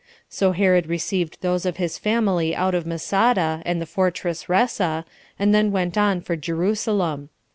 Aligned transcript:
So 0.29 0.53
Herod 0.53 0.87
received 0.87 1.37
those 1.41 1.63
of 1.63 1.77
his 1.77 1.99
family 1.99 2.55
out 2.55 2.73
of 2.73 2.87
Masada, 2.87 3.61
and 3.67 3.79
the 3.79 3.85
fortress 3.85 4.45
Ressa, 4.45 5.05
and 5.37 5.53
then 5.53 5.71
went 5.71 5.95
on 5.95 6.21
for 6.21 6.35
Jerusalem. 6.35 7.29